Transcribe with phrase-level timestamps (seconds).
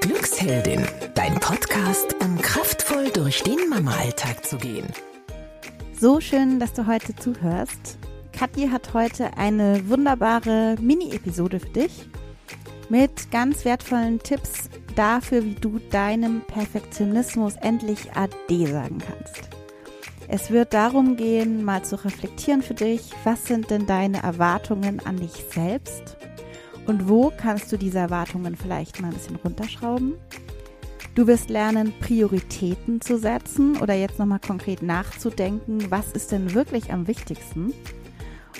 [0.00, 4.86] Glücksheldin, dein Podcast, um kraftvoll durch den Mama-Alltag zu gehen.
[6.00, 7.98] So schön, dass du heute zuhörst.
[8.32, 12.08] Kathi hat heute eine wunderbare Mini-Episode für dich
[12.88, 19.48] mit ganz wertvollen Tipps dafür, wie du deinem Perfektionismus endlich Ade sagen kannst.
[20.28, 25.16] Es wird darum gehen, mal zu reflektieren für dich, was sind denn deine Erwartungen an
[25.16, 26.16] dich selbst
[26.88, 30.14] und wo kannst du diese Erwartungen vielleicht mal ein bisschen runterschrauben.
[31.14, 36.92] Du wirst lernen, Prioritäten zu setzen oder jetzt nochmal konkret nachzudenken, was ist denn wirklich
[36.92, 37.72] am wichtigsten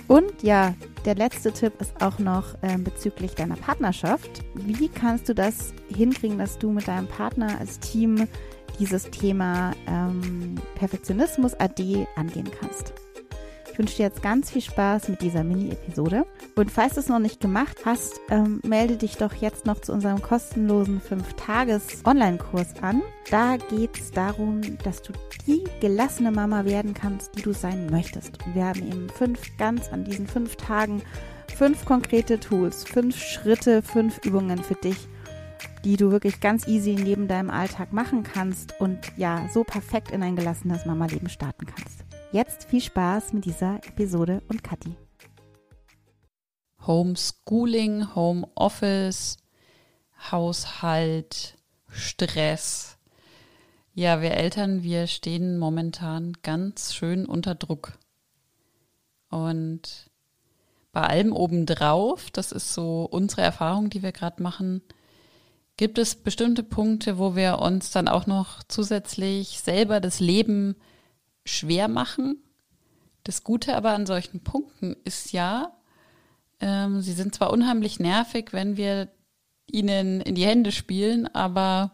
[0.08, 4.42] und ja, der letzte Tipp ist auch noch äh, bezüglich deiner Partnerschaft.
[4.54, 8.26] Wie kannst du das hinkriegen, dass du mit deinem Partner als Team
[8.78, 12.94] dieses Thema ähm, Perfektionismus AD angehen kannst?
[13.78, 16.26] Ich wünsche dir jetzt ganz viel Spaß mit dieser Mini-Episode.
[16.56, 19.92] Und falls du es noch nicht gemacht hast, ähm, melde dich doch jetzt noch zu
[19.92, 23.02] unserem kostenlosen 5-Tages-Online-Kurs an.
[23.30, 25.12] Da geht es darum, dass du
[25.46, 28.44] die gelassene Mama werden kannst, die du sein möchtest.
[28.44, 31.00] Und wir haben eben fünf, ganz an diesen fünf Tagen,
[31.46, 35.06] fünf konkrete Tools, fünf Schritte, fünf Übungen für dich,
[35.84, 40.24] die du wirklich ganz easy neben deinem Alltag machen kannst und ja, so perfekt in
[40.24, 41.97] ein gelassenes Mama-Leben starten kannst.
[42.30, 44.94] Jetzt viel Spaß mit dieser Episode und Kathi.
[46.86, 49.38] Homeschooling, Homeoffice,
[50.30, 51.56] Haushalt,
[51.88, 52.98] Stress.
[53.94, 57.98] Ja, wir Eltern, wir stehen momentan ganz schön unter Druck.
[59.30, 60.10] Und
[60.92, 64.82] bei allem obendrauf, das ist so unsere Erfahrung, die wir gerade machen,
[65.78, 70.76] gibt es bestimmte Punkte, wo wir uns dann auch noch zusätzlich selber das Leben
[71.48, 72.42] schwer machen.
[73.24, 75.72] Das Gute aber an solchen Punkten ist ja,
[76.60, 79.08] ähm, sie sind zwar unheimlich nervig, wenn wir
[79.70, 81.92] ihnen in die Hände spielen, aber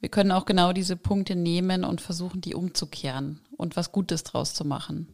[0.00, 4.54] wir können auch genau diese Punkte nehmen und versuchen, die umzukehren und was Gutes draus
[4.54, 5.08] zu machen.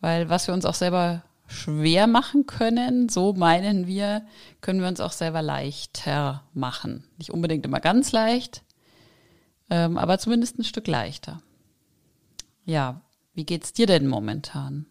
[0.00, 4.24] Weil was wir uns auch selber schwer machen können, so meinen wir,
[4.60, 7.04] können wir uns auch selber leichter machen.
[7.18, 8.62] Nicht unbedingt immer ganz leicht,
[9.70, 11.40] ähm, aber zumindest ein Stück leichter.
[12.64, 13.02] Ja,
[13.34, 14.86] wie geht's dir denn momentan?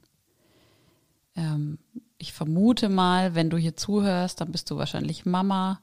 [1.36, 1.80] Ähm,
[2.18, 5.82] ich vermute mal, wenn du hier zuhörst, dann bist du wahrscheinlich Mama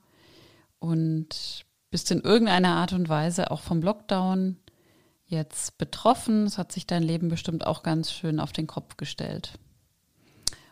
[0.79, 4.57] und bist in irgendeiner Art und Weise auch vom Lockdown
[5.27, 6.45] jetzt betroffen.
[6.45, 9.59] Es hat sich dein Leben bestimmt auch ganz schön auf den Kopf gestellt.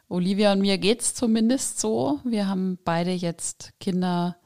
[0.09, 2.21] Olivia und mir geht's zumindest so.
[2.25, 4.37] Wir haben beide jetzt Kinder,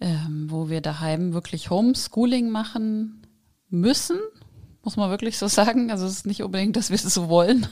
[0.00, 3.26] ähm, wo wir daheim wirklich Homeschooling machen
[3.68, 4.20] müssen
[4.84, 5.90] muss man wirklich so sagen.
[5.90, 7.66] Also es ist nicht unbedingt, dass wir es so wollen.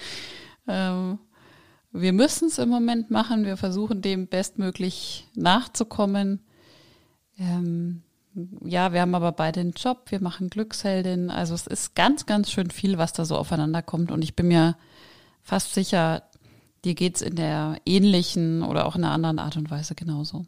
[0.68, 1.18] ähm,
[1.92, 3.44] wir müssen es im Moment machen.
[3.44, 6.40] Wir versuchen dem bestmöglich nachzukommen.
[7.38, 8.02] Ähm,
[8.64, 10.10] ja, wir haben aber beide einen Job.
[10.10, 11.30] Wir machen Glücksheldin.
[11.30, 14.10] Also es ist ganz, ganz schön viel, was da so aufeinander kommt.
[14.10, 14.76] Und ich bin mir
[15.42, 16.24] fast sicher,
[16.84, 20.46] dir geht's in der ähnlichen oder auch in einer anderen Art und Weise genauso.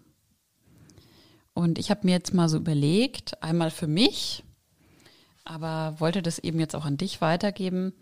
[1.55, 4.45] Und ich habe mir jetzt mal so überlegt, einmal für mich,
[5.47, 7.95] aber wollte das eben jetzt auch an dich weitergeben.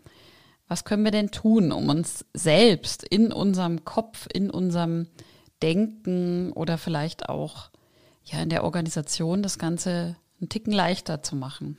[0.67, 5.07] Was können wir denn tun, um uns selbst in unserem Kopf, in unserem
[5.61, 7.69] Denken oder vielleicht auch
[8.23, 11.77] ja in der Organisation das Ganze einen Ticken leichter zu machen?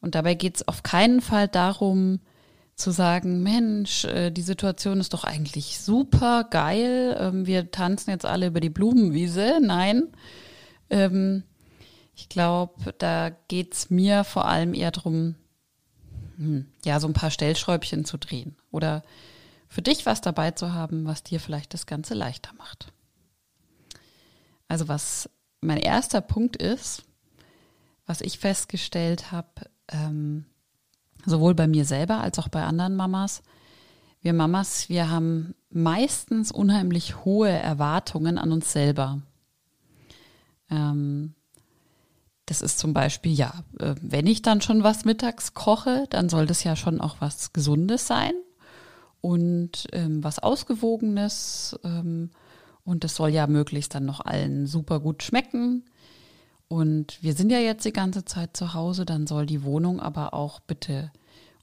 [0.00, 2.20] Und dabei geht es auf keinen Fall darum,
[2.74, 8.24] zu sagen, Mensch, äh, die Situation ist doch eigentlich super geil, ähm, wir tanzen jetzt
[8.24, 9.58] alle über die Blumenwiese.
[9.60, 10.08] Nein,
[10.90, 11.44] ähm,
[12.14, 15.34] ich glaube, da geht's mir vor allem eher drum,
[16.36, 19.02] hm, ja, so ein paar Stellschräubchen zu drehen oder
[19.68, 22.92] für dich was dabei zu haben, was dir vielleicht das Ganze leichter macht.
[24.68, 25.30] Also was
[25.60, 27.04] mein erster Punkt ist,
[28.06, 29.48] was ich festgestellt habe,
[29.88, 30.44] ähm,
[31.24, 33.42] sowohl bei mir selber als auch bei anderen Mamas,
[34.22, 39.20] wir Mamas, wir haben meistens unheimlich hohe Erwartungen an uns selber.
[40.70, 41.34] Ähm,
[42.46, 46.46] das ist zum Beispiel, ja, äh, wenn ich dann schon was mittags koche, dann soll
[46.46, 48.32] das ja schon auch was Gesundes sein
[49.20, 51.78] und ähm, was Ausgewogenes.
[51.84, 52.30] Ähm,
[52.84, 55.84] und das soll ja möglichst dann noch allen super gut schmecken.
[56.66, 60.34] Und wir sind ja jetzt die ganze Zeit zu Hause, dann soll die Wohnung aber
[60.34, 61.12] auch bitte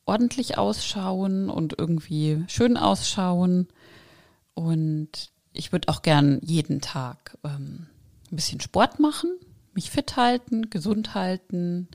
[0.06, 3.68] ordentlich ausschauen und irgendwie schön ausschauen.
[4.54, 7.88] Und ich würde auch gern jeden Tag ähm,
[8.32, 9.32] ein bisschen Sport machen
[9.76, 11.88] mich fit halten, gesund halten.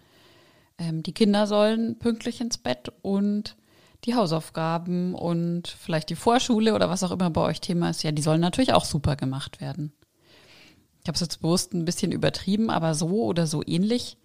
[0.79, 3.57] Ähm, die Kinder sollen pünktlich ins Bett und
[4.05, 8.13] die Hausaufgaben und vielleicht die Vorschule oder was auch immer bei euch Thema ist, ja,
[8.13, 9.93] die sollen natürlich auch super gemacht werden.
[11.01, 14.19] ich habe es jetzt bewusst ein bisschen übertrieben, aber so oder so ähnlich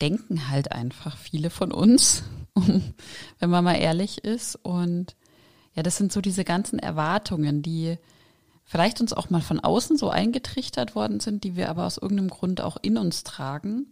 [0.00, 2.22] denken halt einfach viele von uns,
[2.54, 4.56] wenn man mal ehrlich ist.
[4.56, 5.16] Und
[5.74, 7.98] ja, das sind so diese ganzen Erwartungen, die
[8.68, 12.28] vielleicht uns auch mal von außen so eingetrichtert worden sind, die wir aber aus irgendeinem
[12.28, 13.90] Grund auch in uns tragen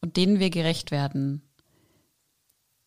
[0.00, 1.42] und denen wir gerecht werden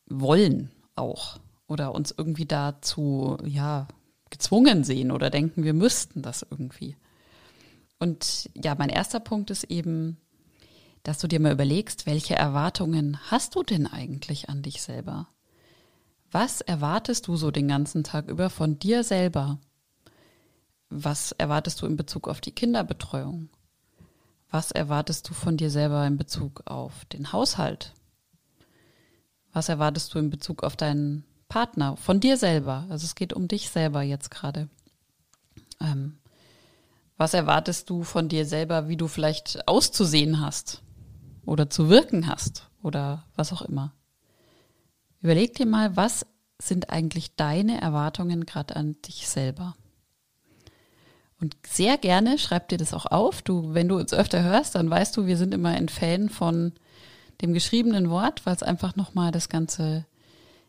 [0.08, 3.88] wollen auch oder uns irgendwie dazu ja
[4.32, 6.98] gezwungen sehen oder denken, wir müssten das irgendwie.
[8.00, 10.18] Und ja, mein erster Punkt ist eben,
[11.04, 15.28] dass du dir mal überlegst, welche Erwartungen hast du denn eigentlich an dich selber?
[16.32, 19.60] Was erwartest du so den ganzen Tag über von dir selber?
[20.94, 23.48] Was erwartest du in Bezug auf die Kinderbetreuung?
[24.50, 27.94] Was erwartest du von dir selber in Bezug auf den Haushalt?
[29.54, 32.88] Was erwartest du in Bezug auf deinen Partner, von dir selber?
[32.90, 34.68] Also es geht um dich selber jetzt gerade.
[35.80, 36.18] Ähm,
[37.16, 40.84] was erwartest du von dir selber, wie du vielleicht auszusehen hast
[41.46, 43.94] oder zu wirken hast oder was auch immer?
[45.22, 46.26] Überleg dir mal, was
[46.62, 49.74] sind eigentlich deine Erwartungen gerade an dich selber?
[51.42, 53.42] Und sehr gerne schreib dir das auch auf.
[53.42, 56.72] Du, wenn du uns öfter hörst, dann weißt du, wir sind immer ein Fan von
[57.42, 60.06] dem geschriebenen Wort, weil es einfach nochmal das Ganze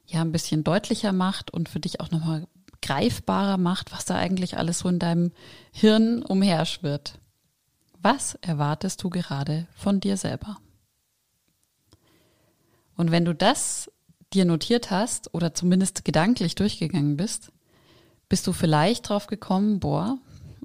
[0.07, 2.47] ja ein bisschen deutlicher macht und für dich auch nochmal
[2.81, 5.33] greifbarer macht, was da eigentlich alles so in deinem
[5.73, 7.19] Hirn umherschwirrt.
[8.01, 10.57] Was erwartest du gerade von dir selber?
[12.97, 13.91] Und wenn du das
[14.33, 17.53] dir notiert hast oder zumindest gedanklich durchgegangen bist,
[18.31, 20.19] bist du vielleicht drauf gekommen, boah,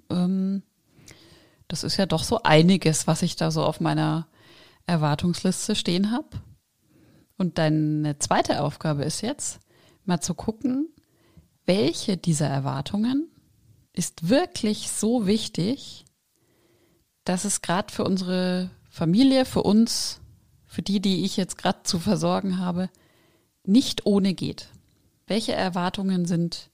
[0.10, 0.64] ähm,
[1.68, 4.28] das ist ja doch so einiges, was ich da so auf meiner
[4.86, 6.30] Erwartungsliste stehen habe.
[7.38, 9.60] Und deine zweite Aufgabe ist jetzt,
[10.06, 10.90] mal zu gucken,
[11.66, 13.30] welche dieser Erwartungen
[13.94, 16.06] ist wirklich so wichtig,
[17.26, 20.22] dass es gerade für unsere Familie, für uns,
[20.66, 22.90] für die, die ich jetzt gerade zu versorgen habe,
[23.64, 24.70] nicht ohne geht.
[25.28, 26.70] Welche Erwartungen sind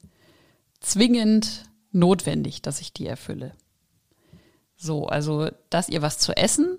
[0.79, 1.63] zwingend
[1.93, 3.53] notwendig, dass ich die erfülle.
[4.75, 6.77] So, also, dass ihr was zu essen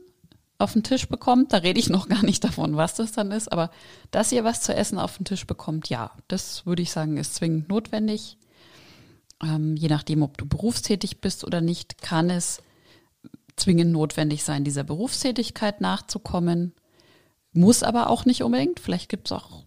[0.59, 3.51] auf den Tisch bekommt, da rede ich noch gar nicht davon, was das dann ist,
[3.51, 3.71] aber
[4.11, 7.35] dass ihr was zu essen auf den Tisch bekommt, ja, das würde ich sagen, ist
[7.35, 8.37] zwingend notwendig.
[9.43, 12.63] Ähm, je nachdem, ob du berufstätig bist oder nicht, kann es
[13.57, 16.73] zwingend notwendig sein, dieser Berufstätigkeit nachzukommen.
[17.53, 18.81] Muss aber auch nicht unbedingt.
[18.81, 19.65] Vielleicht gibt es auch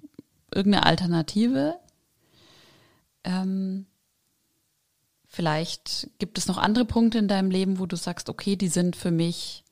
[0.53, 1.79] irgendeine Alternative.
[3.23, 3.85] Ähm,
[5.37, 8.95] Vielleicht gibt es noch andere Punkte in deinem Leben, wo du sagst, okay, die sind
[8.95, 9.63] für mich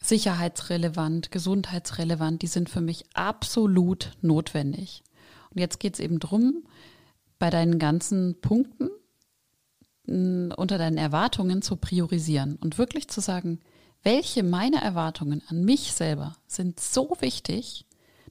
[0.00, 5.02] sicherheitsrelevant, gesundheitsrelevant, die sind für mich absolut notwendig.
[5.50, 6.64] Und jetzt geht es eben drum,
[7.38, 8.88] bei deinen ganzen Punkten
[10.56, 13.60] unter deinen Erwartungen zu priorisieren und wirklich zu sagen,
[14.02, 17.84] welche meiner Erwartungen an mich selber sind so wichtig,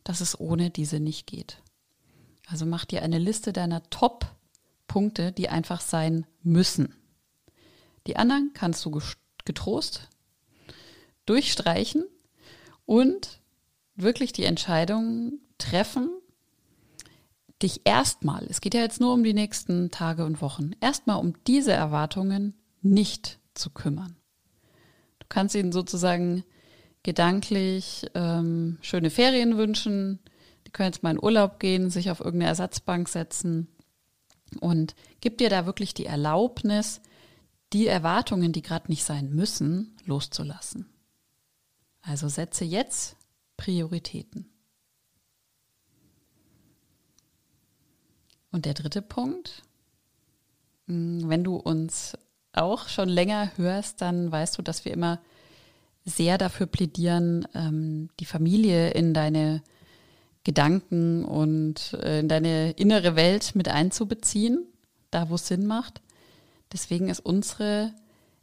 [0.04, 1.62] dass es ohne diese nicht geht.
[2.48, 4.26] Also mach dir eine Liste deiner Top
[4.92, 6.94] Punkte, die einfach sein müssen.
[8.08, 9.00] Die anderen kannst du
[9.46, 10.10] getrost
[11.26, 12.04] durchstreichen
[12.86, 13.40] und
[13.96, 16.10] wirklich die Entscheidung treffen,
[17.64, 21.36] dich erstmal, es geht ja jetzt nur um die nächsten Tage und Wochen, erstmal um
[21.48, 24.18] diese Erwartungen nicht zu kümmern.
[25.20, 26.44] Du kannst ihnen sozusagen
[27.04, 30.20] gedanklich ähm, schöne Ferien wünschen,
[30.68, 33.70] die können jetzt mal in Urlaub gehen, sich auf irgendeine Ersatzbank setzen
[34.60, 37.02] und gib dir da wirklich die Erlaubnis,
[37.74, 40.90] die Erwartungen, die gerade nicht sein müssen, loszulassen.
[42.02, 43.16] Also setze jetzt
[43.58, 44.50] Prioritäten.
[48.52, 49.64] Und der dritte Punkt,
[50.88, 52.18] hm, wenn du uns
[52.54, 55.22] auch schon länger hörst, dann weißt du, dass wir immer
[56.04, 59.62] sehr dafür plädieren, ähm, die Familie in deine
[60.44, 64.66] Gedanken und äh, in deine innere Welt mit einzubeziehen,
[65.12, 66.02] da wo es Sinn macht.
[66.72, 67.94] Deswegen ist unsere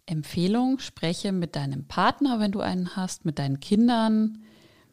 [0.07, 4.43] Empfehlung, spreche mit deinem Partner, wenn du einen hast, mit deinen Kindern,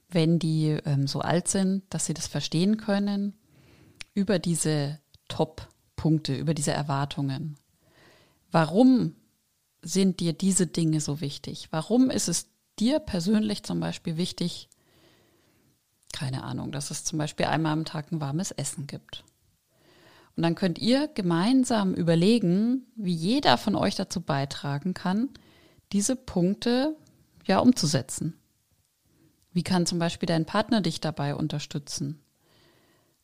[0.10, 3.36] wenn die ähm, so alt sind, dass sie das verstehen können,
[4.14, 7.58] über diese Top-Punkte, über diese Erwartungen.
[8.52, 9.16] Warum
[9.82, 11.68] sind dir diese Dinge so wichtig?
[11.72, 12.48] Warum ist es
[12.80, 14.70] dir persönlich zum Beispiel wichtig,
[16.16, 19.26] keine Ahnung, dass es zum Beispiel einmal am Tag ein warmes Essen gibt.
[20.38, 25.30] Und dann könnt ihr gemeinsam überlegen, wie jeder von euch dazu beitragen kann,
[25.92, 26.96] diese Punkte
[27.46, 28.34] ja umzusetzen.
[29.52, 32.22] Wie kann zum Beispiel dein Partner dich dabei unterstützen?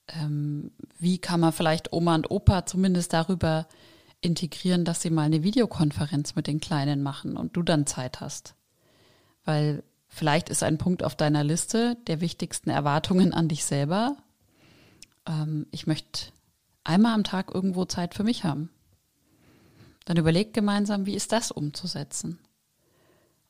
[0.10, 3.68] Ähm, wie kann man vielleicht Oma und Opa zumindest darüber
[4.20, 8.56] integrieren, dass sie mal eine Videokonferenz mit den Kleinen machen und du dann Zeit hast.
[9.46, 14.18] Weil vielleicht ist ein Punkt auf deiner Liste der wichtigsten Erwartungen an dich selber.
[15.26, 16.32] Ähm, ich möchte
[16.84, 18.70] einmal am Tag irgendwo Zeit für mich haben.
[20.06, 22.40] Dann überlegt gemeinsam, wie ist das umzusetzen.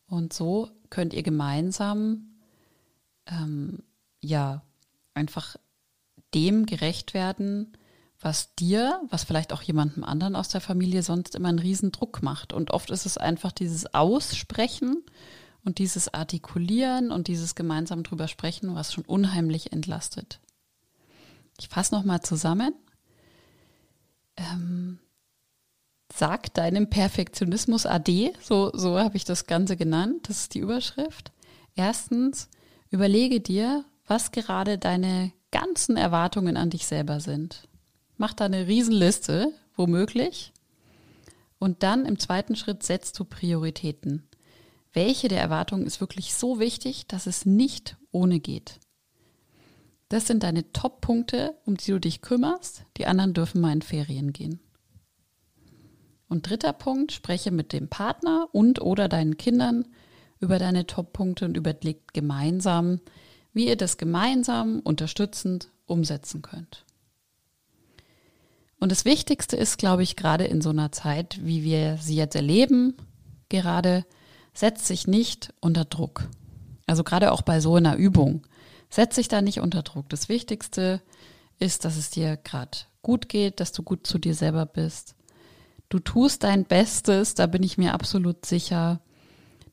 [0.05, 2.35] Und so könnt ihr gemeinsam
[3.25, 3.83] ähm,
[4.21, 4.61] ja
[5.13, 5.55] einfach
[6.33, 7.75] dem gerecht werden,
[8.19, 12.21] was dir, was vielleicht auch jemandem anderen aus der Familie sonst immer einen riesen Druck
[12.21, 12.53] macht.
[12.53, 15.03] Und oft ist es einfach dieses Aussprechen
[15.63, 20.39] und dieses Artikulieren und dieses gemeinsam drüber sprechen, was schon unheimlich entlastet.
[21.59, 22.73] Ich fasse nochmal zusammen.
[24.37, 24.99] Ähm,
[26.13, 31.31] sag deinem Perfektionismus AD, so, so habe ich das Ganze genannt, das ist die Überschrift.
[31.75, 32.49] Erstens,
[32.89, 37.67] überlege dir, was gerade deine ganzen Erwartungen an dich selber sind.
[38.17, 40.51] Mach da eine Riesenliste, womöglich.
[41.59, 44.27] Und dann im zweiten Schritt setzt du Prioritäten.
[44.93, 48.79] Welche der Erwartungen ist wirklich so wichtig, dass es nicht ohne geht?
[50.09, 52.83] Das sind deine Top-Punkte, um die du dich kümmerst.
[52.97, 54.59] Die anderen dürfen mal in Ferien gehen.
[56.27, 59.87] Und dritter Punkt, spreche mit dem Partner und oder deinen Kindern
[60.39, 62.99] über deine Top-Punkte und überlegt gemeinsam,
[63.53, 66.85] wie ihr das gemeinsam unterstützend umsetzen könnt.
[68.79, 72.35] Und das Wichtigste ist, glaube ich, gerade in so einer Zeit, wie wir sie jetzt
[72.35, 72.97] erleben,
[73.47, 74.05] gerade
[74.53, 76.29] setzt sich nicht unter Druck.
[76.87, 78.45] Also gerade auch bei so einer Übung,
[78.89, 80.09] setz dich da nicht unter Druck.
[80.09, 81.01] Das Wichtigste
[81.59, 85.15] ist, dass es dir gerade gut geht, dass du gut zu dir selber bist.
[85.89, 89.01] Du tust dein Bestes, da bin ich mir absolut sicher.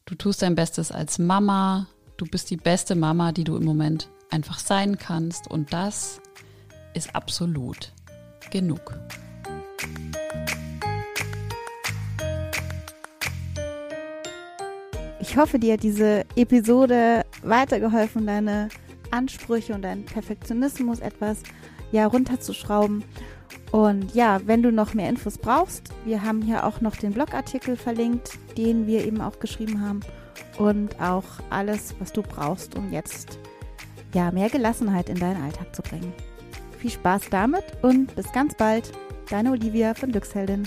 [0.04, 1.86] Du tust dein Bestes als Mama,
[2.18, 5.48] Du bist die beste Mama, die du im Moment einfach sein kannst.
[5.48, 6.20] Und das
[6.92, 7.92] ist absolut
[8.50, 8.98] genug.
[15.28, 18.70] Ich hoffe, dir hat diese Episode weitergeholfen, deine
[19.10, 21.42] Ansprüche und deinen Perfektionismus etwas
[21.92, 23.04] ja runterzuschrauben.
[23.70, 27.76] Und ja, wenn du noch mehr Infos brauchst, wir haben hier auch noch den Blogartikel
[27.76, 30.00] verlinkt, den wir eben auch geschrieben haben
[30.56, 33.38] und auch alles, was du brauchst, um jetzt
[34.14, 36.14] ja mehr Gelassenheit in deinen Alltag zu bringen.
[36.78, 38.92] Viel Spaß damit und bis ganz bald.
[39.28, 40.66] Deine Olivia von Glücksheldin.